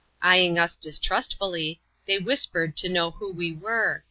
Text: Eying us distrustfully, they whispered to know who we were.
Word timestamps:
Eying 0.23 0.57
us 0.57 0.75
distrustfully, 0.75 1.79
they 2.07 2.17
whispered 2.17 2.75
to 2.77 2.89
know 2.89 3.11
who 3.11 3.31
we 3.31 3.51
were. 3.51 3.99